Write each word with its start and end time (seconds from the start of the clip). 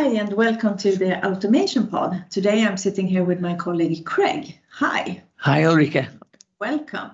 Hi, 0.00 0.14
and 0.14 0.32
welcome 0.32 0.78
to 0.78 0.96
the 0.96 1.22
Automation 1.26 1.86
Pod. 1.86 2.24
Today 2.30 2.64
I'm 2.64 2.78
sitting 2.78 3.06
here 3.06 3.22
with 3.22 3.38
my 3.38 3.54
colleague 3.54 4.06
Craig. 4.06 4.58
Hi. 4.70 5.22
Hi, 5.36 5.64
Ulrika. 5.66 6.08
Welcome. 6.58 7.10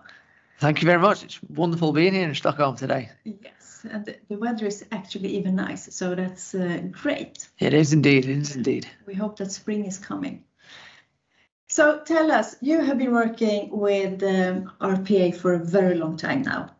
Thank 0.61 0.83
you 0.83 0.87
very 0.87 1.01
much. 1.01 1.25
It's 1.25 1.41
wonderful 1.49 1.93
being 1.93 2.15
here 2.15 2.29
in 2.29 2.33
Stockholm 2.37 2.77
today. 2.77 3.09
Yes, 3.25 3.85
and 3.91 4.15
the 4.29 4.39
weather 4.39 4.67
is 4.67 4.85
actually 4.93 5.30
even 5.37 5.57
nice, 5.57 5.93
so 5.97 6.15
that's 6.15 6.55
uh, 6.55 6.83
great. 6.93 7.49
It 7.59 7.75
is 7.75 7.93
indeed, 7.93 8.25
it 8.25 8.39
is 8.39 8.55
indeed. 8.55 8.87
We 9.05 9.15
hope 9.15 9.37
that 9.39 9.51
spring 9.51 9.85
is 9.85 9.99
coming. 9.99 10.45
So 11.66 12.03
tell 12.05 12.30
us, 12.30 12.55
you 12.61 12.80
have 12.83 12.99
been 12.99 13.13
working 13.13 13.69
with 13.73 14.23
um, 14.23 14.71
RPA 14.80 15.35
for 15.35 15.55
a 15.55 15.59
very 15.59 15.97
long 15.97 16.16
time 16.16 16.43
now. 16.43 16.76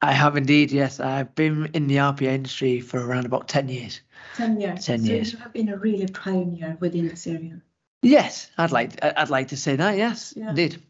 I 0.00 0.12
have 0.12 0.36
indeed, 0.36 0.70
yes. 0.70 1.00
I've 1.00 1.34
been 1.34 1.66
in 1.74 1.88
the 1.88 1.96
RPA 1.96 2.22
industry 2.22 2.80
for 2.80 3.04
around 3.04 3.26
about 3.26 3.48
10 3.48 3.68
years. 3.68 4.00
10 4.36 4.60
years. 4.60 4.84
10 4.86 5.00
so 5.00 5.12
years. 5.12 5.32
you 5.32 5.38
have 5.38 5.52
been 5.52 5.68
a 5.70 5.76
really 5.76 6.06
pioneer 6.06 6.76
within 6.80 7.08
this 7.08 7.26
area. 7.26 7.60
Yes, 8.02 8.48
I'd 8.56 8.70
like 8.70 9.02
I'd 9.02 9.28
like 9.30 9.48
to 9.48 9.56
say 9.56 9.74
that, 9.74 9.96
yes, 9.96 10.34
Yeah. 10.36 10.50
indeed. 10.50 10.80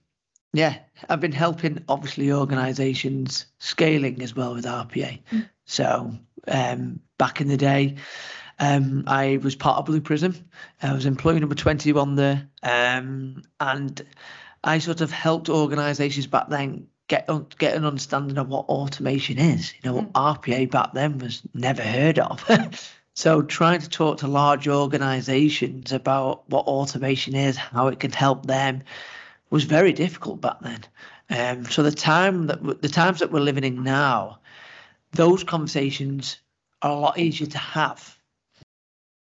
Yeah, 0.53 0.77
I've 1.09 1.21
been 1.21 1.33
helping 1.33 1.85
obviously 1.89 2.33
organisations 2.33 3.47
scaling 3.59 4.23
as 4.23 4.35
well 4.35 4.55
with 4.55 4.65
RPA. 4.67 5.21
Mm. 5.31 5.49
So 5.65 6.15
um, 6.47 7.01
back 7.19 7.41
in 7.41 7.49
the 7.49 7.57
day, 7.57 7.97
um, 8.59 9.05
I 9.07 9.39
was 9.43 9.55
part 9.55 9.79
of 9.79 9.87
Blue 9.87 10.01
Prism. 10.01 10.35
I 10.83 10.93
was 10.93 11.07
employee 11.07 11.41
number 11.41 11.55
21 11.55 12.15
there. 12.17 12.49
Um, 12.63 13.43
and 13.61 14.05
I 14.65 14.79
sort 14.79 15.01
of 15.01 15.11
helped 15.11 15.49
organisations 15.49 16.27
back 16.27 16.49
then 16.49 16.89
get 17.09 17.29
un- 17.29 17.47
get 17.59 17.75
an 17.75 17.85
understanding 17.85 18.39
of 18.39 18.49
what 18.49 18.67
automation 18.69 19.39
is. 19.39 19.73
You 19.75 19.81
know, 19.91 19.97
what 19.97 20.13
RPA 20.13 20.71
back 20.71 20.93
then 20.93 21.19
was 21.19 21.43
never 21.55 21.83
heard 21.83 22.19
of. 22.19 22.45
so 23.15 23.43
trying 23.43 23.81
to 23.81 23.89
talk 23.89 24.19
to 24.19 24.29
large 24.29 24.69
organisations 24.69 25.93
about 25.93 26.49
what 26.49 26.67
automation 26.67 27.35
is, 27.35 27.57
how 27.57 27.89
it 27.89 27.99
can 27.99 28.13
help 28.13 28.47
them, 28.47 28.83
was 29.51 29.65
very 29.65 29.93
difficult 29.93 30.41
back 30.41 30.61
then. 30.61 30.85
Um, 31.31 31.65
so 31.65 31.83
the 31.83 31.91
time 31.91 32.47
that 32.47 32.59
w- 32.59 32.79
the 32.81 32.89
times 32.89 33.21
that 33.21 33.33
we're 33.33 33.41
living 33.41 33.65
in 33.65 33.83
now, 33.83 34.39
those 35.13 35.45
conversations 35.45 36.39
are 36.83 36.93
a 36.93 37.01
lot 37.01 37.19
easier 37.19 37.49
to 37.49 37.59
have. 37.59 38.17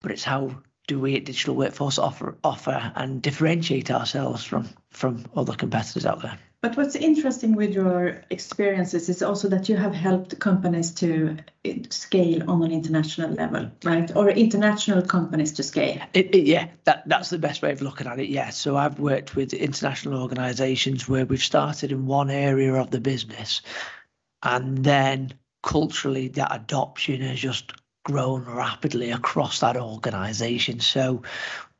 But 0.02 0.12
it's 0.12 0.24
how 0.24 0.56
do 0.88 1.00
we 1.00 1.16
at 1.16 1.26
Digital 1.26 1.56
Workforce 1.56 1.98
offer 1.98 2.38
offer 2.44 2.92
and 2.96 3.22
differentiate 3.22 3.92
ourselves 3.92 4.44
from 4.44 4.70
from 4.90 5.26
other 5.36 5.56
competitors 5.56 6.06
out 6.06 6.22
there? 6.22 6.38
But 6.64 6.78
what's 6.78 6.96
interesting 6.96 7.56
with 7.58 7.74
your 7.74 8.22
experiences 8.30 9.10
is 9.10 9.22
also 9.22 9.50
that 9.50 9.68
you 9.68 9.76
have 9.76 9.94
helped 9.94 10.40
companies 10.40 10.92
to 10.92 11.36
uh, 11.68 11.72
scale 11.90 12.50
on 12.50 12.64
an 12.64 12.72
international 12.72 13.32
level, 13.32 13.70
right? 13.84 14.10
Or 14.16 14.30
international 14.30 15.02
companies 15.02 15.52
to 15.54 15.64
scale. 15.64 16.00
It, 16.14 16.34
it, 16.34 16.46
yeah, 16.46 16.70
that 16.86 17.04
that's 17.06 17.30
the 17.30 17.38
best 17.38 17.62
way 17.62 17.74
of 17.74 17.82
looking 17.82 18.08
at 18.08 18.18
it. 18.18 18.30
Yeah. 18.30 18.50
So 18.52 18.78
I've 18.78 18.98
worked 18.98 19.36
with 19.36 19.52
international 19.52 20.22
organisations 20.22 21.10
where 21.10 21.26
we've 21.26 21.44
started 21.44 21.92
in 21.92 22.06
one 22.06 22.30
area 22.30 22.74
of 22.76 22.92
the 22.92 23.02
business, 23.02 23.62
and 24.42 24.86
then 24.86 25.34
culturally 25.64 26.30
that 26.30 26.56
adoption 26.56 27.20
has 27.20 27.42
just 27.42 27.74
grown 28.06 28.46
rapidly 28.46 29.12
across 29.12 29.60
that 29.60 29.76
organisation. 29.76 30.80
So 30.80 31.24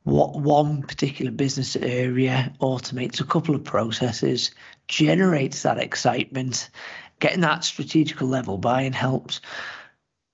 what 0.04 0.36
one 0.36 0.82
particular 0.82 1.32
business 1.32 1.76
area 1.76 2.54
automates 2.60 3.22
a 3.22 3.26
couple 3.26 3.56
of 3.56 3.64
processes, 3.64 4.52
generates 4.88 5.64
that 5.64 5.78
excitement, 5.78 6.70
getting 7.20 7.42
that 7.42 7.64
strategical 7.64 8.28
level 8.28 8.58
buy-in 8.58 8.94
helps. 8.94 9.42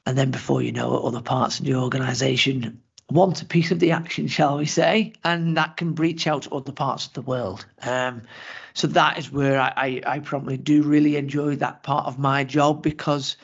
And 0.05 0.17
then 0.17 0.31
before 0.31 0.61
you 0.61 0.71
know 0.71 0.97
it, 0.97 1.03
other 1.03 1.21
parts 1.21 1.59
of 1.59 1.65
the 1.65 1.75
organisation 1.75 2.81
want 3.11 3.41
a 3.41 3.45
piece 3.45 3.71
of 3.71 3.79
the 3.79 3.91
action, 3.91 4.27
shall 4.27 4.57
we 4.57 4.65
say, 4.65 5.13
and 5.23 5.57
that 5.57 5.77
can 5.77 5.95
reach 5.95 6.27
out 6.27 6.43
to 6.43 6.51
other 6.51 6.71
parts 6.71 7.07
of 7.07 7.13
the 7.13 7.21
world. 7.21 7.65
Um, 7.81 8.23
so 8.73 8.87
that 8.87 9.17
is 9.17 9.31
where 9.31 9.59
I, 9.59 9.73
I, 9.75 10.01
I 10.15 10.19
probably 10.19 10.57
do 10.57 10.83
really 10.83 11.15
enjoy 11.15 11.55
that 11.57 11.83
part 11.83 12.05
of 12.05 12.19
my 12.19 12.43
job 12.43 12.81
because 12.81 13.35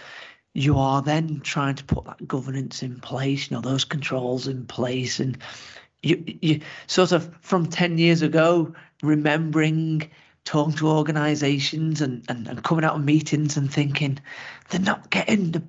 you 0.54 0.78
are 0.78 1.02
then 1.02 1.42
trying 1.42 1.76
to 1.76 1.84
put 1.84 2.06
that 2.06 2.28
governance 2.28 2.82
in 2.82 3.00
place, 3.00 3.50
you 3.50 3.56
know, 3.58 3.62
those 3.62 3.86
controls 3.86 4.48
in 4.48 4.66
place, 4.66 5.20
and 5.20 5.38
you 6.04 6.24
you 6.42 6.62
sort 6.88 7.12
of 7.12 7.30
from 7.42 7.68
ten 7.68 7.98
years 7.98 8.22
ago 8.22 8.74
remembering 9.04 10.10
talking 10.44 10.76
to 10.76 10.88
organisations 10.88 12.02
and, 12.02 12.24
and 12.30 12.48
and 12.48 12.64
coming 12.64 12.86
out 12.86 12.96
of 12.96 13.04
meetings 13.04 13.58
and 13.58 13.72
thinking 13.72 14.20
they're 14.70 14.82
not 14.82 15.10
getting 15.10 15.52
the 15.52 15.64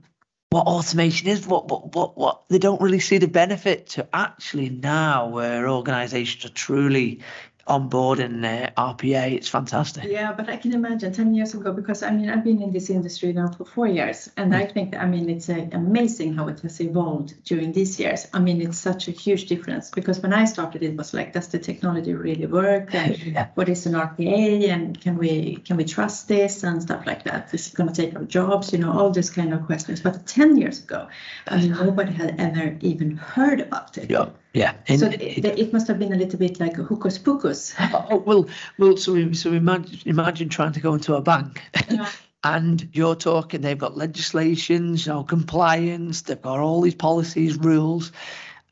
what 0.50 0.66
automation 0.68 1.26
is, 1.28 1.46
what 1.46 1.68
what 1.68 1.94
what 1.94 2.16
what 2.16 2.42
they 2.48 2.58
don't 2.58 2.80
really 2.80 3.00
see 3.00 3.18
the 3.18 3.26
benefit 3.28 3.88
to 3.88 4.06
actually 4.12 4.68
now 4.70 5.28
where 5.28 5.68
organisations 5.68 6.44
are 6.44 6.54
truly 6.54 7.20
on 7.66 7.88
board 7.88 8.20
in 8.20 8.44
uh, 8.44 8.70
RPA. 8.76 9.32
It's 9.32 9.48
fantastic. 9.48 10.04
Yeah, 10.04 10.32
but 10.32 10.48
I 10.48 10.56
can 10.56 10.72
imagine 10.72 11.12
10 11.12 11.34
years 11.34 11.54
ago, 11.54 11.72
because 11.72 12.02
I 12.02 12.10
mean, 12.10 12.30
I've 12.30 12.44
been 12.44 12.62
in 12.62 12.70
this 12.72 12.90
industry 12.90 13.32
now 13.32 13.48
for 13.48 13.64
four 13.64 13.86
years, 13.88 14.30
and 14.36 14.54
I 14.54 14.66
think, 14.66 14.94
I 14.96 15.06
mean, 15.06 15.28
it's 15.28 15.48
uh, 15.48 15.66
amazing 15.72 16.34
how 16.34 16.48
it 16.48 16.60
has 16.60 16.80
evolved 16.80 17.34
during 17.44 17.72
these 17.72 17.98
years. 17.98 18.26
I 18.32 18.38
mean, 18.38 18.60
it's 18.60 18.78
such 18.78 19.08
a 19.08 19.10
huge 19.10 19.46
difference 19.46 19.90
because 19.90 20.20
when 20.20 20.32
I 20.32 20.44
started, 20.44 20.82
it 20.82 20.96
was 20.96 21.12
like, 21.12 21.32
does 21.32 21.48
the 21.48 21.58
technology 21.58 22.14
really 22.14 22.46
work? 22.46 22.94
And 22.94 23.16
Yeah. 23.26 23.48
what 23.54 23.68
is 23.68 23.86
an 23.86 23.94
RPA? 23.94 24.68
And 24.68 25.00
can 25.00 25.18
we 25.18 25.56
can 25.56 25.76
we 25.76 25.84
trust 25.84 26.28
this 26.28 26.62
and 26.62 26.80
stuff 26.82 27.06
like 27.06 27.24
that? 27.24 27.52
Is 27.52 27.68
it 27.68 27.74
going 27.74 27.92
to 27.92 27.94
take 28.02 28.14
our 28.16 28.24
jobs? 28.24 28.72
You 28.72 28.78
know, 28.78 28.92
all 28.92 29.10
these 29.10 29.30
kind 29.30 29.52
of 29.52 29.66
questions. 29.66 30.00
But 30.00 30.26
10 30.26 30.56
years 30.56 30.82
ago, 30.84 31.08
I 31.48 31.56
mean, 31.60 31.72
nobody 31.72 32.12
had 32.12 32.38
ever 32.40 32.76
even 32.80 33.16
heard 33.16 33.60
about 33.60 33.98
it. 33.98 34.10
Yeah, 34.10 34.26
yeah. 34.56 34.72
So 34.96 35.06
it, 35.06 35.44
it 35.44 35.72
must 35.72 35.86
have 35.88 35.98
been 35.98 36.12
a 36.12 36.16
little 36.16 36.38
bit 36.38 36.58
like 36.60 36.78
a 36.78 36.82
hocus 36.84 37.18
pocus. 37.18 37.74
Oh, 37.92 38.16
well, 38.26 38.48
well. 38.78 38.96
So, 38.96 39.12
we- 39.12 39.34
so 39.34 39.52
imagine, 39.52 39.98
imagine 40.06 40.48
trying 40.48 40.72
to 40.72 40.80
go 40.80 40.94
into 40.94 41.14
a 41.14 41.20
bank, 41.20 41.62
Yeah. 41.90 42.08
and 42.44 42.88
you're 42.92 43.16
talking. 43.16 43.60
They've 43.60 43.78
got 43.78 43.96
legislations, 43.96 45.06
you 45.06 45.12
know, 45.12 45.24
compliance. 45.24 46.22
They've 46.22 46.40
got 46.40 46.58
all 46.60 46.80
these 46.80 46.94
policies, 46.94 47.58
rules, 47.58 48.12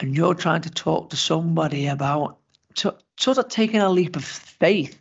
and 0.00 0.16
you're 0.16 0.34
trying 0.34 0.62
to 0.62 0.70
talk 0.70 1.10
to 1.10 1.16
somebody 1.16 1.86
about 1.88 2.38
to, 2.76 2.96
sort 3.18 3.38
of 3.38 3.48
taking 3.48 3.80
a 3.80 3.88
leap 3.90 4.16
of 4.16 4.24
faith 4.24 5.00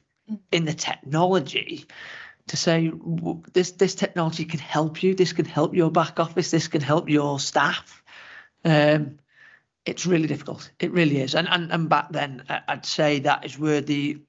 in 0.51 0.65
the 0.65 0.73
technology 0.73 1.85
to 2.47 2.57
say 2.57 2.91
this 3.53 3.71
this 3.71 3.95
technology 3.95 4.45
can 4.45 4.59
help 4.59 5.01
you. 5.03 5.15
This 5.15 5.33
can 5.33 5.45
help 5.45 5.73
your 5.73 5.91
back 5.91 6.19
office. 6.19 6.51
This 6.51 6.67
can 6.67 6.81
help 6.81 7.09
your 7.09 7.39
staff. 7.39 8.03
Um, 8.65 9.19
it's 9.85 10.05
really 10.05 10.27
difficult. 10.27 10.71
It 10.79 10.91
really 10.91 11.19
is. 11.19 11.35
And 11.35 11.47
and 11.49 11.71
and 11.71 11.89
back 11.89 12.11
then, 12.11 12.43
I'd 12.67 12.85
say 12.85 13.19
that 13.19 13.45
is 13.45 13.59
where 13.59 13.81
the 13.81 14.21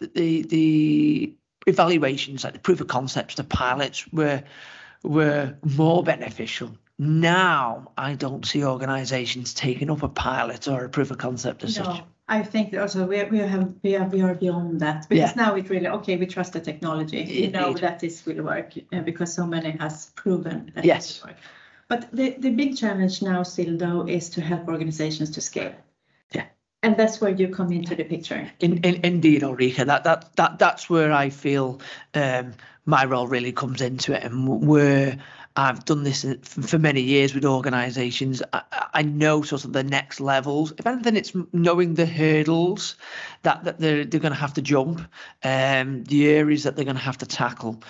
the 0.00 0.42
the 0.42 1.36
evaluations, 1.66 2.44
like 2.44 2.54
the 2.54 2.58
proof 2.60 2.80
of 2.80 2.88
concepts, 2.88 3.34
the 3.34 3.44
pilots, 3.44 4.06
were 4.12 4.42
were 5.02 5.54
more 5.76 6.02
beneficial. 6.02 6.76
Now 6.98 7.92
I 7.98 8.14
don't 8.14 8.46
see 8.46 8.64
organisations 8.64 9.52
taking 9.52 9.90
up 9.90 10.02
a 10.02 10.08
pilot 10.08 10.68
or 10.68 10.84
a 10.84 10.88
proof 10.88 11.10
of 11.10 11.18
concept 11.18 11.64
as 11.64 11.74
such. 11.74 11.86
No, 11.86 12.04
I 12.28 12.42
think 12.42 12.72
also 12.74 13.06
we, 13.06 13.22
we 13.24 13.38
have 13.38 13.74
we 13.82 13.96
are, 13.96 14.06
we 14.06 14.22
are 14.22 14.34
beyond 14.34 14.80
that 14.80 15.08
because 15.08 15.36
now 15.36 15.56
it 15.56 15.68
really 15.68 15.88
okay 15.88 16.16
we 16.16 16.26
trust 16.26 16.52
the 16.52 16.60
technology 16.60 17.20
you 17.22 17.50
know 17.50 17.68
Indeed. 17.68 17.82
that 17.82 18.00
this 18.00 18.24
will 18.24 18.42
work 18.44 18.72
uh, 18.92 19.00
because 19.00 19.34
so 19.34 19.44
many 19.44 19.72
has 19.72 20.06
proven 20.14 20.72
that 20.74 20.84
Yes. 20.84 21.18
it 21.18 21.22
will 21.24 21.30
work. 21.32 21.40
But 21.88 22.10
the, 22.12 22.36
the 22.38 22.50
big 22.50 22.76
challenge 22.76 23.22
now 23.22 23.42
still 23.42 23.76
though 23.76 24.06
is 24.06 24.30
to 24.30 24.40
help 24.40 24.68
organizations 24.68 25.30
to 25.32 25.40
scale. 25.40 25.74
Yeah. 26.32 26.46
And 26.82 26.96
that's 26.96 27.20
where 27.20 27.30
you 27.30 27.48
come 27.48 27.72
into 27.72 27.94
the 27.94 28.04
picture. 28.04 28.50
In, 28.60 28.78
in, 28.78 29.04
indeed, 29.04 29.42
Ulrika, 29.42 29.84
that, 29.84 30.04
that 30.04 30.36
that 30.36 30.58
that's 30.58 30.90
where 30.90 31.12
I 31.12 31.30
feel 31.30 31.80
um, 32.14 32.54
my 32.86 33.04
role 33.04 33.26
really 33.26 33.52
comes 33.52 33.80
into 33.80 34.12
it, 34.12 34.22
and 34.22 34.66
where 34.66 35.18
I've 35.56 35.84
done 35.84 36.02
this 36.02 36.26
for 36.42 36.78
many 36.78 37.00
years 37.00 37.32
with 37.32 37.44
organisations. 37.44 38.42
I, 38.52 38.62
I 38.92 39.02
know 39.02 39.42
sort 39.42 39.64
of 39.64 39.72
the 39.72 39.84
next 39.84 40.20
levels. 40.20 40.72
If 40.76 40.86
anything, 40.86 41.16
it's 41.16 41.32
knowing 41.52 41.94
the 41.94 42.06
hurdles 42.06 42.96
that, 43.42 43.62
that 43.64 43.78
they're 43.78 44.04
they're 44.04 44.20
going 44.20 44.32
to 44.32 44.38
have 44.38 44.54
to 44.54 44.62
jump, 44.62 45.00
um, 45.44 46.02
the 46.04 46.28
areas 46.28 46.64
that 46.64 46.74
they're 46.74 46.84
going 46.84 46.96
to 46.96 47.02
have 47.02 47.18
to 47.18 47.26
tackle. 47.26 47.80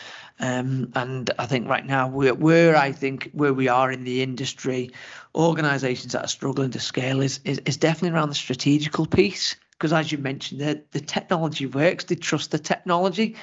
Um, 0.41 0.93
and 0.95 1.31
I 1.39 1.47
think 1.47 1.69
right 1.69 1.87
now 1.87 2.09
we're 2.09 2.35
where 2.35 2.77
I 2.77 2.93
think 2.93 3.31
where 3.33 3.55
we 3.55 3.69
are 3.69 3.91
in 3.91 4.05
the 4.05 4.23
industry, 4.23 4.91
organisations 5.35 6.13
that 6.13 6.25
are 6.25 6.29
struggling 6.29 6.73
to 6.73 6.81
scale 6.81 7.23
is 7.23 7.41
is, 7.45 7.63
is 7.65 7.79
definitely 7.79 8.15
around 8.15 8.29
the 8.29 8.35
strategical 8.35 9.07
piece. 9.07 9.57
Because 9.71 9.95
as 9.95 10.13
you 10.13 10.19
mentioned, 10.19 10.61
the 10.61 10.83
the 10.91 11.01
technology 11.01 11.65
works. 11.65 12.05
They 12.05 12.17
trust 12.17 12.51
the 12.51 12.59
technology, 12.59 13.37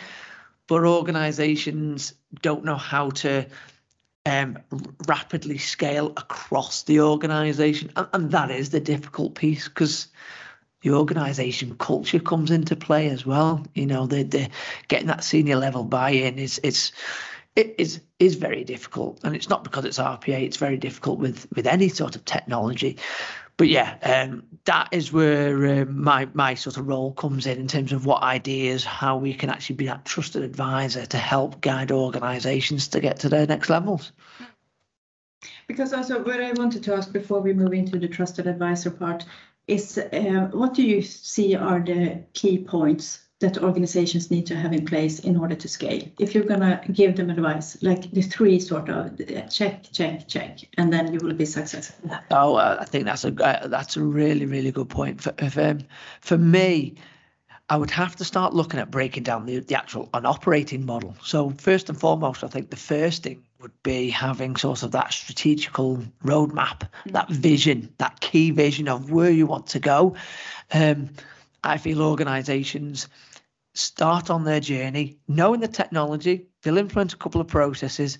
but 0.67 0.83
organisations 0.83 2.13
don't 2.41 2.65
know 2.65 2.75
how 2.77 3.09
to 3.09 3.47
um, 4.25 4.57
rapidly 5.07 5.57
scale 5.57 6.07
across 6.17 6.83
the 6.83 7.01
organisation, 7.01 7.91
and, 7.95 8.07
and 8.13 8.31
that 8.31 8.51
is 8.51 8.69
the 8.69 8.79
difficult 8.79 9.35
piece 9.35 9.67
because 9.67 10.07
the 10.81 10.91
organisation 10.91 11.75
culture 11.77 12.19
comes 12.19 12.51
into 12.51 12.75
play 12.75 13.09
as 13.09 13.25
well. 13.25 13.65
You 13.73 13.85
know, 13.85 14.05
the 14.05 14.23
the 14.23 14.49
getting 14.87 15.07
that 15.07 15.23
senior 15.23 15.55
level 15.55 15.83
buy-in 15.83 16.39
is 16.39 16.59
is 16.59 16.91
it 17.55 17.75
is 17.77 18.01
is 18.19 18.35
very 18.35 18.63
difficult, 18.63 19.19
and 19.23 19.35
it's 19.35 19.49
not 19.49 19.63
because 19.63 19.85
it's 19.85 19.99
RPA. 19.99 20.41
It's 20.41 20.57
very 20.57 20.77
difficult 20.77 21.19
with 21.19 21.47
with 21.55 21.67
any 21.67 21.89
sort 21.89 22.15
of 22.15 22.25
technology. 22.25 22.97
But 23.61 23.69
yeah, 23.69 23.95
um, 24.01 24.41
that 24.65 24.87
is 24.91 25.13
where 25.13 25.81
uh, 25.81 25.85
my 25.85 26.27
my 26.33 26.55
sort 26.55 26.77
of 26.77 26.87
role 26.87 27.13
comes 27.13 27.45
in 27.45 27.59
in 27.59 27.67
terms 27.67 27.93
of 27.93 28.07
what 28.07 28.23
ideas, 28.23 28.83
how 28.83 29.17
we 29.17 29.35
can 29.35 29.51
actually 29.51 29.75
be 29.75 29.85
that 29.85 30.03
trusted 30.03 30.41
advisor 30.41 31.05
to 31.05 31.17
help 31.17 31.61
guide 31.61 31.91
organisations 31.91 32.87
to 32.87 32.99
get 32.99 33.19
to 33.19 33.29
their 33.29 33.45
next 33.45 33.69
levels. 33.69 34.13
Because 35.67 35.93
also 35.93 36.23
what 36.23 36.41
I 36.41 36.53
wanted 36.53 36.81
to 36.85 36.95
ask 36.95 37.13
before 37.13 37.39
we 37.39 37.53
move 37.53 37.73
into 37.73 37.99
the 37.99 38.07
trusted 38.07 38.47
advisor 38.47 38.89
part 38.89 39.25
is 39.67 39.95
uh, 39.95 40.49
what 40.51 40.73
do 40.73 40.81
you 40.81 41.03
see 41.03 41.55
are 41.55 41.81
the 41.81 42.23
key 42.33 42.57
points 42.57 43.19
that 43.41 43.57
organizations 43.57 44.31
need 44.31 44.45
to 44.47 44.55
have 44.55 44.73
in 44.73 44.85
place 44.85 45.19
in 45.19 45.37
order 45.37 45.55
to 45.55 45.67
scale? 45.67 46.03
If 46.19 46.33
you're 46.33 46.45
going 46.45 46.61
to 46.61 46.81
give 46.91 47.15
them 47.15 47.29
advice, 47.29 47.77
like 47.83 48.09
the 48.11 48.21
three 48.21 48.59
sort 48.59 48.89
of 48.89 49.19
check, 49.49 49.85
check, 49.91 50.27
check, 50.27 50.59
and 50.77 50.91
then 50.91 51.13
you 51.13 51.19
will 51.21 51.33
be 51.33 51.45
successful. 51.45 52.09
Oh, 52.31 52.55
uh, 52.55 52.77
I 52.79 52.85
think 52.85 53.05
that's 53.05 53.25
a 53.25 53.33
uh, 53.43 53.67
that's 53.67 53.97
a 53.97 54.03
really 54.03 54.45
really 54.45 54.71
good 54.71 54.89
point. 54.89 55.21
For 55.21 55.33
if, 55.37 55.57
um, 55.57 55.79
for 56.21 56.37
me, 56.37 56.95
I 57.69 57.77
would 57.77 57.91
have 57.91 58.15
to 58.17 58.25
start 58.25 58.53
looking 58.53 58.79
at 58.79 58.91
breaking 58.91 59.23
down 59.23 59.45
the, 59.45 59.59
the 59.59 59.75
actual 59.75 60.09
an 60.13 60.25
operating 60.25 60.85
model. 60.85 61.15
So 61.23 61.51
first 61.51 61.89
and 61.89 61.99
foremost, 61.99 62.43
I 62.43 62.47
think 62.47 62.69
the 62.69 62.75
first 62.75 63.23
thing 63.23 63.43
would 63.61 63.71
be 63.83 64.09
having 64.09 64.55
sort 64.55 64.83
of 64.83 64.91
that 64.91 65.13
strategical 65.13 66.03
roadmap, 66.25 66.81
mm. 67.05 67.11
that 67.13 67.29
vision, 67.29 67.93
that 67.97 68.19
key 68.19 68.51
vision 68.51 68.87
of 68.87 69.11
where 69.11 69.31
you 69.31 69.45
want 69.45 69.67
to 69.67 69.79
go. 69.79 70.15
Um, 70.73 71.11
I 71.63 71.77
feel 71.77 72.01
organisations 72.01 73.07
start 73.73 74.29
on 74.29 74.43
their 74.43 74.59
journey, 74.59 75.17
knowing 75.27 75.59
the 75.59 75.67
technology, 75.67 76.47
they'll 76.61 76.77
implement 76.77 77.13
a 77.13 77.17
couple 77.17 77.41
of 77.41 77.47
processes, 77.47 78.17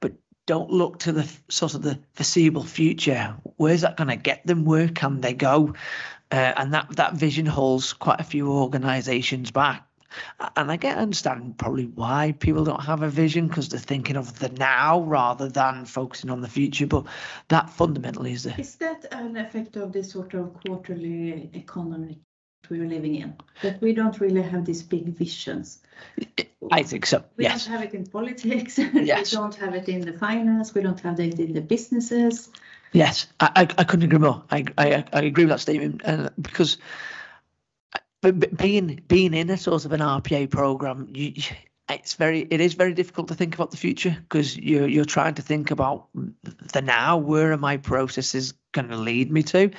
but 0.00 0.12
don't 0.46 0.70
look 0.70 0.98
to 1.00 1.12
the 1.12 1.30
sort 1.48 1.74
of 1.74 1.82
the 1.82 1.98
foreseeable 2.12 2.64
future. 2.64 3.34
Where's 3.56 3.80
that 3.82 3.96
going 3.96 4.08
to 4.08 4.16
get 4.16 4.46
them? 4.46 4.64
Where 4.64 4.88
can 4.88 5.20
they 5.20 5.34
go? 5.34 5.74
Uh, 6.30 6.54
and 6.56 6.72
that 6.72 6.88
that 6.96 7.14
vision 7.14 7.46
holds 7.46 7.92
quite 7.92 8.20
a 8.20 8.24
few 8.24 8.50
organisations 8.50 9.50
back. 9.50 9.86
And 10.56 10.70
I 10.70 10.76
get 10.76 10.98
understand 10.98 11.56
probably 11.56 11.86
why 11.86 12.34
people 12.38 12.64
don't 12.64 12.84
have 12.84 13.02
a 13.02 13.08
vision 13.08 13.48
because 13.48 13.70
they're 13.70 13.80
thinking 13.80 14.16
of 14.16 14.38
the 14.38 14.50
now 14.50 15.00
rather 15.00 15.48
than 15.48 15.86
focusing 15.86 16.28
on 16.28 16.42
the 16.42 16.48
future. 16.48 16.86
But 16.86 17.06
that 17.48 17.70
fundamentally 17.70 18.32
is 18.32 18.42
the. 18.42 18.58
Is 18.60 18.76
that 18.76 19.06
an 19.10 19.36
effect 19.36 19.76
of 19.76 19.92
this 19.92 20.12
sort 20.12 20.34
of 20.34 20.52
quarterly 20.64 21.50
economy 21.54 22.20
we're 22.70 22.86
living 22.86 23.16
in, 23.16 23.34
that 23.62 23.80
we 23.80 23.92
don't 23.92 24.20
really 24.20 24.42
have 24.42 24.64
these 24.64 24.82
big 24.82 25.06
visions. 25.06 25.78
I 26.70 26.82
think 26.82 27.06
so. 27.06 27.24
We 27.36 27.44
yes. 27.44 27.64
don't 27.64 27.74
have 27.74 27.82
it 27.82 27.94
in 27.94 28.06
politics. 28.06 28.78
Yes. 28.94 29.32
we 29.32 29.36
don't 29.36 29.54
have 29.56 29.74
it 29.74 29.88
in 29.88 30.00
the 30.02 30.12
finance. 30.12 30.74
We 30.74 30.82
don't 30.82 31.00
have 31.00 31.18
it 31.20 31.38
in 31.38 31.52
the 31.52 31.60
businesses. 31.60 32.50
Yes, 32.92 33.26
I, 33.40 33.50
I, 33.56 33.60
I 33.78 33.84
couldn't 33.84 34.04
agree 34.04 34.18
more. 34.18 34.44
I, 34.50 34.64
I, 34.76 35.04
I 35.12 35.22
agree 35.22 35.44
with 35.44 35.50
that 35.50 35.60
statement, 35.60 36.02
and 36.04 36.30
because 36.40 36.76
being 38.20 39.02
being 39.08 39.34
in 39.34 39.50
a 39.50 39.56
sort 39.56 39.84
of 39.84 39.92
an 39.92 40.00
RPA 40.00 40.50
program, 40.50 41.08
you, 41.14 41.32
it's 41.88 42.14
very 42.14 42.40
it 42.50 42.60
is 42.60 42.74
very 42.74 42.94
difficult 42.94 43.28
to 43.28 43.34
think 43.34 43.54
about 43.54 43.70
the 43.70 43.76
future 43.76 44.16
because 44.20 44.56
you're 44.56 44.86
you're 44.86 45.04
trying 45.04 45.34
to 45.34 45.42
think 45.42 45.70
about 45.70 46.08
the 46.72 46.82
now. 46.82 47.16
Where 47.16 47.52
are 47.52 47.58
my 47.58 47.78
processes 47.78 48.54
going 48.72 48.88
to 48.88 48.96
lead 48.96 49.32
me 49.32 49.42
to? 49.44 49.70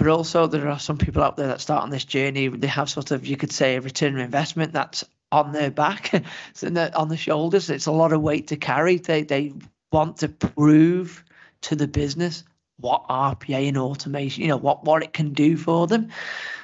But 0.00 0.08
also 0.08 0.46
there 0.46 0.66
are 0.66 0.78
some 0.78 0.96
people 0.96 1.22
out 1.22 1.36
there 1.36 1.48
that 1.48 1.60
start 1.60 1.82
on 1.82 1.90
this 1.90 2.06
journey. 2.06 2.48
They 2.48 2.68
have 2.68 2.88
sort 2.88 3.10
of, 3.10 3.26
you 3.26 3.36
could 3.36 3.52
say, 3.52 3.76
a 3.76 3.82
return 3.82 4.14
on 4.14 4.20
investment 4.20 4.72
that's 4.72 5.04
on 5.30 5.52
their 5.52 5.70
back, 5.70 6.14
on 6.64 7.08
the 7.08 7.18
shoulders. 7.18 7.68
It's 7.68 7.84
a 7.84 7.92
lot 7.92 8.14
of 8.14 8.22
weight 8.22 8.46
to 8.46 8.56
carry. 8.56 8.96
They 8.96 9.24
they 9.24 9.52
want 9.92 10.16
to 10.18 10.30
prove 10.30 11.22
to 11.60 11.76
the 11.76 11.86
business 11.86 12.44
what 12.78 13.06
RPA 13.10 13.68
and 13.68 13.76
automation, 13.76 14.40
you 14.40 14.48
know, 14.48 14.56
what 14.56 14.84
what 14.84 15.02
it 15.02 15.12
can 15.12 15.34
do 15.34 15.58
for 15.58 15.86
them. 15.86 16.08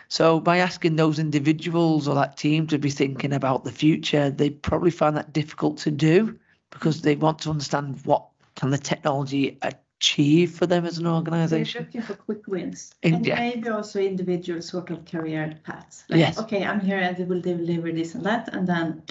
So 0.09 0.41
by 0.41 0.57
asking 0.57 0.97
those 0.97 1.19
individuals 1.19 2.09
or 2.09 2.15
that 2.15 2.39
team 2.39 2.67
to 2.69 2.79
be 2.79 2.89
thinking 2.89 3.35
about 3.35 3.65
the 3.65 3.73
future, 3.73 4.31
they 4.31 4.49
probably 4.49 4.91
find 4.91 5.15
that 5.19 5.35
difficult 5.35 5.77
to 5.81 5.91
do 5.91 6.39
because 6.71 7.03
they 7.03 7.17
want 7.17 7.41
to 7.41 7.51
understand 7.51 8.01
what 8.07 8.29
can 8.55 8.71
the 8.71 8.79
technology 8.79 9.59
achieve 9.99 10.53
for 10.57 10.67
them 10.67 10.85
as 10.85 10.99
an 10.99 11.07
organization? 11.07 11.89
They're 11.93 12.01
looking 12.03 12.03
for 12.03 12.23
quick 12.23 12.47
wins. 12.47 12.95
And 13.03 13.27
yeah. 13.27 13.37
maybe 13.37 13.69
also 13.69 14.01
individual 14.01 14.63
sort 14.63 14.91
of 14.91 15.05
career 15.05 15.59
paths. 15.65 16.05
Like, 16.09 16.21
Yes. 16.21 16.39
okay, 16.39 16.65
I'm 16.65 16.81
here 16.81 16.99
and 16.99 17.17
they 17.17 17.25
will 17.25 17.41
deliver 17.41 17.93
this 17.93 18.15
and 18.15 18.25
that, 18.25 18.55
and 18.55 18.67
then 18.67 19.03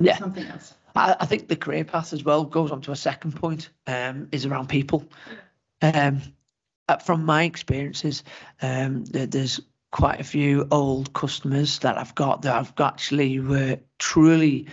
Yeah. 0.00 0.16
something 0.16 0.46
else. 0.46 0.74
I, 0.94 1.16
I 1.20 1.26
think 1.26 1.48
the 1.48 1.56
career 1.56 1.84
path 1.84 2.12
as 2.12 2.24
well 2.24 2.44
goes 2.44 2.70
on 2.70 2.80
to 2.82 2.92
a 2.92 2.96
second 2.96 3.36
point, 3.36 3.70
um, 3.86 4.28
is 4.32 4.46
around 4.46 4.68
people. 4.68 5.04
Um, 5.82 6.22
uh, 6.88 6.96
from 6.96 7.24
my 7.24 7.44
experiences, 7.44 8.24
um, 8.62 9.04
there's 9.04 9.60
quite 9.90 10.20
a 10.20 10.24
few 10.24 10.66
old 10.70 11.12
customers 11.12 11.78
that 11.80 11.96
I've 11.96 12.14
got 12.14 12.42
that 12.42 12.56
I've 12.56 12.74
got 12.74 12.94
actually 12.94 13.40
were 13.40 13.78
truly 13.98 14.66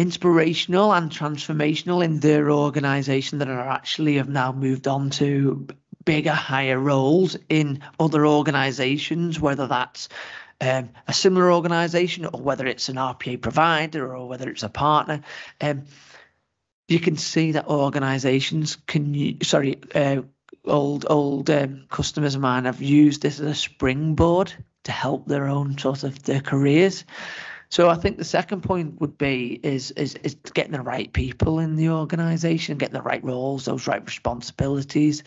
inspirational 0.00 0.94
and 0.94 1.10
transformational 1.10 2.02
in 2.02 2.20
their 2.20 2.50
organization 2.50 3.38
that 3.38 3.48
are 3.48 3.68
actually 3.68 4.16
have 4.16 4.30
now 4.30 4.50
moved 4.50 4.88
on 4.88 5.10
to 5.10 5.66
bigger, 6.06 6.32
higher 6.32 6.78
roles 6.78 7.36
in 7.50 7.82
other 7.98 8.26
organizations, 8.26 9.38
whether 9.38 9.66
that's 9.66 10.08
um, 10.62 10.88
a 11.06 11.12
similar 11.12 11.52
organization 11.52 12.24
or 12.24 12.40
whether 12.40 12.66
it's 12.66 12.88
an 12.88 12.96
RPA 12.96 13.42
provider 13.42 14.16
or 14.16 14.26
whether 14.26 14.48
it's 14.48 14.62
a 14.62 14.70
partner. 14.70 15.20
Um, 15.60 15.84
you 16.88 16.98
can 16.98 17.18
see 17.18 17.52
that 17.52 17.66
organizations 17.66 18.76
can, 18.86 19.42
sorry, 19.42 19.80
uh, 19.94 20.22
old 20.64 21.06
old 21.08 21.50
um, 21.50 21.84
customers 21.90 22.34
of 22.34 22.40
mine 22.40 22.64
have 22.64 22.80
used 22.80 23.20
this 23.20 23.38
as 23.38 23.46
a 23.46 23.54
springboard 23.54 24.52
to 24.84 24.92
help 24.92 25.26
their 25.26 25.46
own 25.46 25.76
sort 25.76 26.04
of 26.04 26.22
their 26.22 26.40
careers. 26.40 27.04
So 27.70 27.88
I 27.88 27.94
think 27.94 28.18
the 28.18 28.24
second 28.24 28.62
point 28.62 29.00
would 29.00 29.16
be 29.16 29.58
is 29.62 29.92
is 29.92 30.14
is 30.16 30.34
getting 30.54 30.72
the 30.72 30.82
right 30.82 31.12
people 31.12 31.60
in 31.60 31.76
the 31.76 31.90
organisation, 31.90 32.78
getting 32.78 32.94
the 32.94 33.02
right 33.02 33.22
roles, 33.22 33.64
those 33.64 33.86
right 33.86 34.04
responsibilities, 34.04 35.22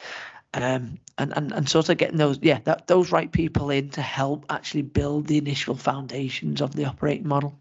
um, 0.54 1.00
and 1.18 1.34
and 1.36 1.54
and 1.54 1.70
sort 1.70 1.88
of 1.88 1.98
getting 1.98 2.18
those 2.18 2.40
yeah 2.42 2.60
that 2.66 2.88
those 2.88 3.12
right 3.12 3.32
people 3.32 3.70
in 3.70 3.90
to 3.92 4.02
help 4.02 4.46
actually 4.50 4.82
build 4.82 5.28
the 5.28 5.38
initial 5.38 5.76
foundations 5.76 6.62
of 6.62 6.76
the 6.76 6.86
operating 6.86 7.28
model. 7.28 7.58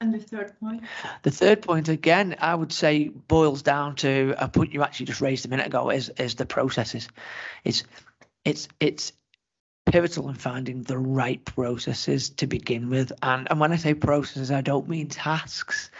And 0.00 0.14
the 0.14 0.20
third 0.20 0.58
point? 0.60 0.84
The 1.22 1.30
third 1.30 1.62
point, 1.62 1.88
again, 1.88 2.36
I 2.40 2.54
would 2.54 2.72
say 2.72 3.08
boils 3.08 3.62
down 3.62 3.96
to 3.96 4.34
a 4.38 4.48
point 4.48 4.72
you 4.72 4.82
actually 4.82 5.06
just 5.06 5.20
raised 5.20 5.44
a 5.46 5.48
minute 5.48 5.66
ago 5.66 5.90
is 5.90 6.08
is 6.10 6.34
the 6.34 6.46
processes. 6.46 7.08
It's 7.64 7.84
it's 8.44 8.68
it's 8.80 9.12
pivotal 9.90 10.28
in 10.28 10.34
finding 10.34 10.82
the 10.82 10.98
right 10.98 11.44
processes 11.44 12.30
to 12.30 12.46
begin 12.46 12.90
with. 12.90 13.12
And, 13.22 13.48
and 13.50 13.60
when 13.60 13.72
I 13.72 13.76
say 13.76 13.94
processes, 13.94 14.50
I 14.50 14.60
don't 14.60 14.88
mean 14.88 15.08
tasks. 15.08 15.90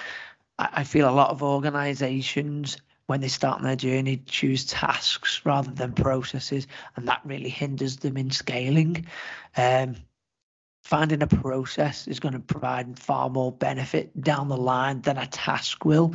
I, 0.59 0.69
I 0.73 0.85
feel 0.85 1.09
a 1.09 1.11
lot 1.11 1.31
of 1.31 1.43
organizations, 1.43 2.79
when 3.07 3.21
they 3.21 3.29
start 3.29 3.59
on 3.59 3.65
their 3.65 3.77
journey, 3.77 4.23
choose 4.27 4.67
tasks 4.67 5.41
rather 5.45 5.71
than 5.71 5.93
processes, 5.93 6.67
and 6.97 7.09
that 7.09 7.23
really 7.25 7.49
hinders 7.49 7.97
them 7.97 8.17
in 8.17 8.31
scaling. 8.31 9.07
Um, 9.57 9.97
finding 10.83 11.23
a 11.23 11.27
process 11.27 12.07
is 12.07 12.21
going 12.21 12.35
to 12.35 12.41
provide 12.41 12.99
far 12.99 13.31
more 13.31 13.53
benefit 13.53 14.19
down 14.21 14.49
the 14.49 14.57
line 14.57 15.01
than 15.01 15.17
a 15.19 15.27
task 15.27 15.85
will. 15.85 16.15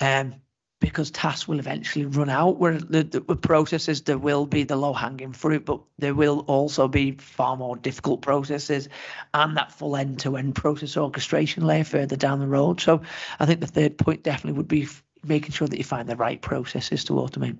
Um, 0.00 0.34
because 0.80 1.10
tasks 1.10 1.48
will 1.48 1.58
eventually 1.58 2.04
run 2.04 2.28
out. 2.28 2.58
Where 2.58 2.78
the, 2.78 3.02
the, 3.02 3.20
processes, 3.20 4.02
there 4.02 4.18
will 4.18 4.46
be 4.46 4.62
the 4.62 4.76
low 4.76 4.92
hanging 4.92 5.32
fruit, 5.32 5.64
but 5.64 5.80
there 5.98 6.14
will 6.14 6.40
also 6.40 6.86
be 6.88 7.12
far 7.12 7.56
more 7.56 7.76
difficult 7.76 8.22
processes 8.22 8.88
and 9.34 9.56
that 9.56 9.72
full 9.72 9.96
end 9.96 10.20
to 10.20 10.36
end 10.36 10.54
process 10.54 10.96
orchestration 10.96 11.66
layer 11.66 11.84
further 11.84 12.16
down 12.16 12.40
the 12.40 12.46
road. 12.46 12.80
So 12.80 13.02
I 13.40 13.46
think 13.46 13.60
the 13.60 13.66
third 13.66 13.98
point 13.98 14.22
definitely 14.22 14.56
would 14.58 14.68
be 14.68 14.88
making 15.24 15.52
sure 15.52 15.66
that 15.66 15.78
you 15.78 15.84
find 15.84 16.08
the 16.08 16.16
right 16.16 16.40
processes 16.40 17.04
to 17.04 17.14
automate. 17.14 17.56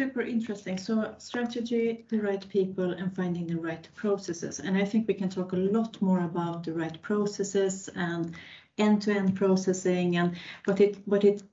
Super 0.00 0.22
interesting. 0.22 0.76
So 0.76 1.14
strategy, 1.18 2.04
the 2.08 2.20
right 2.20 2.48
people, 2.48 2.90
and 2.90 3.14
finding 3.14 3.46
the 3.46 3.56
right 3.56 3.86
processes. 3.94 4.58
And 4.58 4.76
I 4.76 4.84
think 4.84 5.06
we 5.06 5.14
can 5.14 5.28
talk 5.28 5.52
a 5.52 5.56
lot 5.56 6.00
more 6.02 6.20
about 6.20 6.64
the 6.64 6.72
right 6.72 7.00
processes 7.00 7.88
and 7.94 8.34
end-to-end 8.76 9.36
processing 9.36 10.16
and 10.16 10.36
what 10.64 10.80
it 10.80 10.96
what 11.04 11.22
it 11.22 11.44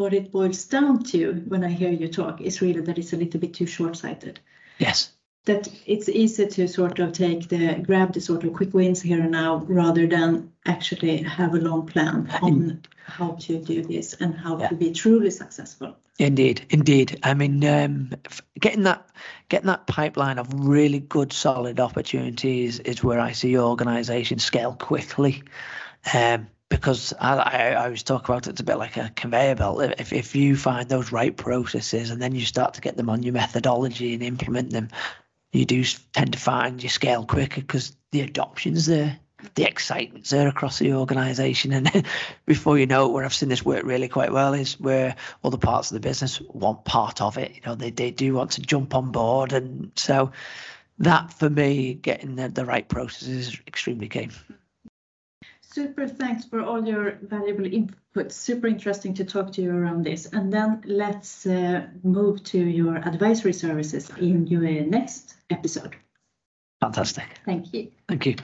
what 0.00 0.14
it 0.14 0.32
boils 0.32 0.64
down 0.64 1.02
to 1.04 1.34
when 1.46 1.62
I 1.62 1.68
hear 1.68 1.90
you 1.90 2.08
talk 2.08 2.40
is 2.40 2.62
really 2.62 2.80
that 2.80 2.98
it's 2.98 3.12
a 3.12 3.16
little 3.16 3.38
bit 3.38 3.54
too 3.54 3.66
short-sighted. 3.66 4.40
Yes. 4.78 5.12
That 5.44 5.68
it's 5.86 6.08
easy 6.08 6.46
to 6.46 6.66
sort 6.68 6.98
of 6.98 7.12
take 7.12 7.48
the 7.48 7.74
grab 7.86 8.12
the 8.14 8.20
sort 8.20 8.44
of 8.44 8.54
quick 8.54 8.74
wins 8.74 9.02
here 9.02 9.20
and 9.20 9.30
now 9.30 9.56
rather 9.68 10.06
than 10.06 10.52
actually 10.66 11.22
have 11.22 11.54
a 11.54 11.58
long 11.58 11.86
plan 11.86 12.28
on 12.42 12.82
how 13.04 13.32
to 13.40 13.58
do 13.62 13.82
this 13.82 14.14
and 14.14 14.34
how 14.34 14.58
Yeah. 14.58 14.68
to 14.68 14.74
be 14.74 14.90
truly 14.92 15.30
successful. 15.30 15.96
Indeed, 16.18 16.66
indeed. 16.70 17.18
I 17.22 17.32
mean, 17.34 17.64
um, 17.64 18.10
getting 18.58 18.82
that 18.84 19.08
getting 19.48 19.68
that 19.68 19.86
pipeline 19.86 20.38
of 20.38 20.48
really 20.52 21.00
good, 21.00 21.32
solid 21.32 21.80
opportunities 21.80 22.78
is 22.80 23.02
where 23.02 23.20
I 23.20 23.32
see 23.32 23.58
organisations 23.58 24.44
scale 24.44 24.74
quickly. 24.74 25.42
Um, 26.14 26.48
because 26.70 27.12
I, 27.20 27.36
I, 27.36 27.58
I 27.72 27.84
always 27.84 28.02
talk 28.02 28.26
about 28.26 28.46
it, 28.46 28.50
it's 28.50 28.60
a 28.60 28.64
bit 28.64 28.78
like 28.78 28.96
a 28.96 29.12
conveyor 29.14 29.56
belt. 29.56 29.82
If, 29.98 30.12
if 30.12 30.34
you 30.34 30.56
find 30.56 30.88
those 30.88 31.12
right 31.12 31.36
processes 31.36 32.10
and 32.10 32.22
then 32.22 32.34
you 32.34 32.46
start 32.46 32.74
to 32.74 32.80
get 32.80 32.96
them 32.96 33.10
on 33.10 33.22
your 33.22 33.34
methodology 33.34 34.14
and 34.14 34.22
implement 34.22 34.70
them, 34.70 34.88
you 35.52 35.66
do 35.66 35.84
tend 36.12 36.32
to 36.32 36.38
find 36.38 36.82
you 36.82 36.88
scale 36.88 37.26
quicker 37.26 37.60
because 37.60 37.94
the 38.12 38.20
adoption's 38.20 38.86
there, 38.86 39.18
the 39.56 39.66
excitement's 39.66 40.30
there 40.30 40.46
across 40.46 40.78
the 40.78 40.94
organisation. 40.94 41.72
And 41.86 42.06
before 42.46 42.78
you 42.78 42.86
know 42.86 43.06
it, 43.06 43.12
where 43.12 43.24
I've 43.24 43.34
seen 43.34 43.48
this 43.48 43.64
work 43.64 43.84
really 43.84 44.08
quite 44.08 44.32
well 44.32 44.54
is 44.54 44.78
where 44.78 45.16
other 45.42 45.58
parts 45.58 45.90
of 45.90 45.94
the 45.94 46.08
business 46.08 46.40
want 46.40 46.84
part 46.84 47.20
of 47.20 47.36
it. 47.36 47.56
You 47.56 47.62
know, 47.66 47.74
they, 47.74 47.90
they 47.90 48.12
do 48.12 48.34
want 48.34 48.52
to 48.52 48.62
jump 48.62 48.94
on 48.94 49.10
board. 49.10 49.52
And 49.52 49.90
so 49.96 50.30
that 51.00 51.32
for 51.32 51.50
me, 51.50 51.94
getting 51.94 52.36
the, 52.36 52.48
the 52.48 52.64
right 52.64 52.88
processes 52.88 53.48
is 53.48 53.60
extremely 53.66 54.08
key. 54.08 54.30
Super 55.72 56.08
thanks 56.08 56.44
for 56.44 56.62
all 56.62 56.84
your 56.84 57.18
valuable 57.22 57.66
input. 57.66 58.32
Super 58.32 58.66
interesting 58.66 59.14
to 59.14 59.24
talk 59.24 59.52
to 59.52 59.62
you 59.62 59.70
around 59.72 60.04
this. 60.04 60.26
And 60.26 60.52
then 60.52 60.82
let's 60.84 61.46
uh, 61.46 61.86
move 62.02 62.42
to 62.44 62.58
your 62.58 62.96
advisory 62.96 63.52
services 63.52 64.10
in 64.18 64.48
your 64.48 64.62
next 64.84 65.36
episode. 65.48 65.94
Fantastic. 66.80 67.38
Thank 67.44 67.72
you. 67.72 67.92
Thank 68.08 68.26
you. 68.26 68.36